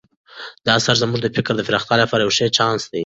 دا 0.65 0.71
اثر 0.79 0.95
زموږ 1.01 1.19
د 1.21 1.27
فکر 1.35 1.53
د 1.57 1.61
پراختیا 1.67 1.95
لپاره 2.03 2.21
یو 2.23 2.35
ښه 2.37 2.45
چانس 2.57 2.83
دی. 2.91 2.99